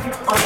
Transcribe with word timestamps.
on 0.00 0.41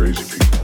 What 0.00 0.59